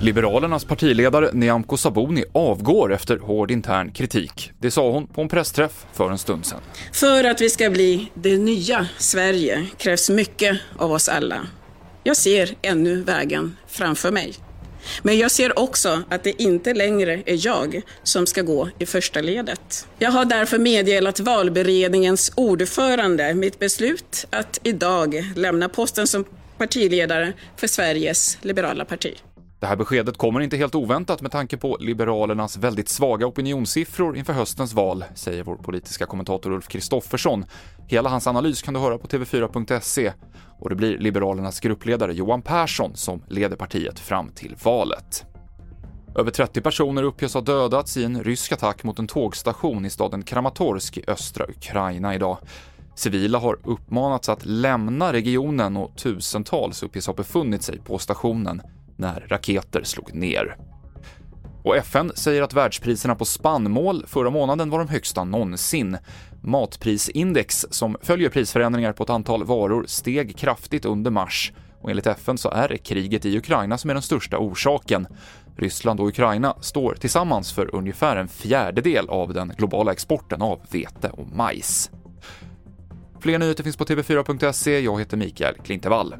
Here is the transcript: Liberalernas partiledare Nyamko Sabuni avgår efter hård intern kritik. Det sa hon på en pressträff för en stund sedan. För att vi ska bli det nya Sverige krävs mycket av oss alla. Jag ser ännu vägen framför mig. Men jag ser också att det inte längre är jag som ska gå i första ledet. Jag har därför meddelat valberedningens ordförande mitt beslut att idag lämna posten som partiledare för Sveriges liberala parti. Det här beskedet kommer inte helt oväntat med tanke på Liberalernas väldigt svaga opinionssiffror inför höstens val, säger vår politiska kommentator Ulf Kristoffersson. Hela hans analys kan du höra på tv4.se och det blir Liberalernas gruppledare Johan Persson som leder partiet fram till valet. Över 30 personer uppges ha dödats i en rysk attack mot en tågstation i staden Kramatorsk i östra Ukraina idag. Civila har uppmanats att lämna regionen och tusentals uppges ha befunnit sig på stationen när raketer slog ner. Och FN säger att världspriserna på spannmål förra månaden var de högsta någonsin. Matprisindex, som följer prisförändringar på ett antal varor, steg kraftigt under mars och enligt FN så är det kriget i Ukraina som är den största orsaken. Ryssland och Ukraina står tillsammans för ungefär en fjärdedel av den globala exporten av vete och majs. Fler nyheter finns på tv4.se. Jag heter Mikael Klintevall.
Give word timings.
Liberalernas 0.00 0.64
partiledare 0.64 1.30
Nyamko 1.32 1.76
Sabuni 1.76 2.24
avgår 2.32 2.94
efter 2.94 3.18
hård 3.18 3.50
intern 3.50 3.92
kritik. 3.92 4.52
Det 4.58 4.70
sa 4.70 4.90
hon 4.90 5.06
på 5.06 5.20
en 5.20 5.28
pressträff 5.28 5.86
för 5.92 6.10
en 6.10 6.18
stund 6.18 6.46
sedan. 6.46 6.60
För 6.92 7.24
att 7.24 7.40
vi 7.40 7.50
ska 7.50 7.70
bli 7.70 8.10
det 8.14 8.38
nya 8.38 8.88
Sverige 8.98 9.66
krävs 9.76 10.10
mycket 10.10 10.60
av 10.78 10.92
oss 10.92 11.08
alla. 11.08 11.46
Jag 12.04 12.16
ser 12.16 12.54
ännu 12.62 13.02
vägen 13.02 13.56
framför 13.66 14.12
mig. 14.12 14.45
Men 15.02 15.18
jag 15.18 15.30
ser 15.30 15.58
också 15.58 16.02
att 16.10 16.24
det 16.24 16.42
inte 16.42 16.74
längre 16.74 17.22
är 17.26 17.46
jag 17.46 17.82
som 18.02 18.26
ska 18.26 18.42
gå 18.42 18.68
i 18.78 18.86
första 18.86 19.20
ledet. 19.20 19.86
Jag 19.98 20.10
har 20.10 20.24
därför 20.24 20.58
meddelat 20.58 21.20
valberedningens 21.20 22.32
ordförande 22.34 23.34
mitt 23.34 23.58
beslut 23.58 24.26
att 24.30 24.60
idag 24.62 25.32
lämna 25.36 25.68
posten 25.68 26.06
som 26.06 26.24
partiledare 26.58 27.32
för 27.56 27.66
Sveriges 27.66 28.38
liberala 28.42 28.84
parti. 28.84 29.14
Det 29.60 29.66
här 29.66 29.76
beskedet 29.76 30.18
kommer 30.18 30.40
inte 30.40 30.56
helt 30.56 30.74
oväntat 30.74 31.22
med 31.22 31.32
tanke 31.32 31.56
på 31.56 31.76
Liberalernas 31.80 32.56
väldigt 32.56 32.88
svaga 32.88 33.26
opinionssiffror 33.26 34.16
inför 34.16 34.32
höstens 34.32 34.74
val, 34.74 35.04
säger 35.14 35.44
vår 35.44 35.56
politiska 35.56 36.06
kommentator 36.06 36.52
Ulf 36.52 36.68
Kristoffersson. 36.68 37.44
Hela 37.86 38.08
hans 38.08 38.26
analys 38.26 38.62
kan 38.62 38.74
du 38.74 38.80
höra 38.80 38.98
på 38.98 39.06
tv4.se 39.06 40.12
och 40.58 40.68
det 40.68 40.74
blir 40.74 40.98
Liberalernas 40.98 41.60
gruppledare 41.60 42.14
Johan 42.14 42.42
Persson 42.42 42.96
som 42.96 43.22
leder 43.28 43.56
partiet 43.56 43.98
fram 43.98 44.30
till 44.30 44.56
valet. 44.64 45.24
Över 46.16 46.30
30 46.30 46.60
personer 46.60 47.02
uppges 47.02 47.34
ha 47.34 47.40
dödats 47.40 47.96
i 47.96 48.04
en 48.04 48.24
rysk 48.24 48.52
attack 48.52 48.84
mot 48.84 48.98
en 48.98 49.06
tågstation 49.06 49.84
i 49.84 49.90
staden 49.90 50.22
Kramatorsk 50.22 50.98
i 50.98 51.04
östra 51.06 51.46
Ukraina 51.48 52.14
idag. 52.14 52.38
Civila 52.94 53.38
har 53.38 53.58
uppmanats 53.64 54.28
att 54.28 54.46
lämna 54.46 55.12
regionen 55.12 55.76
och 55.76 55.96
tusentals 55.96 56.82
uppges 56.82 57.06
ha 57.06 57.14
befunnit 57.14 57.62
sig 57.62 57.78
på 57.78 57.98
stationen 57.98 58.62
när 58.96 59.26
raketer 59.28 59.82
slog 59.84 60.14
ner. 60.14 60.56
Och 61.64 61.76
FN 61.76 62.12
säger 62.14 62.42
att 62.42 62.54
världspriserna 62.54 63.14
på 63.14 63.24
spannmål 63.24 64.04
förra 64.06 64.30
månaden 64.30 64.70
var 64.70 64.78
de 64.78 64.88
högsta 64.88 65.24
någonsin. 65.24 65.98
Matprisindex, 66.42 67.66
som 67.70 67.96
följer 68.02 68.28
prisförändringar 68.28 68.92
på 68.92 69.02
ett 69.02 69.10
antal 69.10 69.44
varor, 69.44 69.84
steg 69.86 70.36
kraftigt 70.36 70.84
under 70.84 71.10
mars 71.10 71.52
och 71.86 71.90
enligt 71.90 72.06
FN 72.06 72.38
så 72.38 72.50
är 72.50 72.68
det 72.68 72.78
kriget 72.78 73.24
i 73.24 73.38
Ukraina 73.38 73.78
som 73.78 73.90
är 73.90 73.94
den 73.94 74.02
största 74.02 74.38
orsaken. 74.38 75.06
Ryssland 75.56 76.00
och 76.00 76.08
Ukraina 76.08 76.56
står 76.60 76.94
tillsammans 76.94 77.52
för 77.52 77.74
ungefär 77.74 78.16
en 78.16 78.28
fjärdedel 78.28 79.08
av 79.08 79.34
den 79.34 79.52
globala 79.58 79.92
exporten 79.92 80.42
av 80.42 80.60
vete 80.70 81.08
och 81.08 81.28
majs. 81.36 81.90
Fler 83.20 83.38
nyheter 83.38 83.64
finns 83.64 83.76
på 83.76 83.84
tv4.se. 83.84 84.80
Jag 84.80 84.98
heter 84.98 85.16
Mikael 85.16 85.54
Klintevall. 85.64 86.14